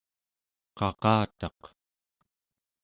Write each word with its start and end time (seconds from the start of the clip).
qaqataq 0.77 1.59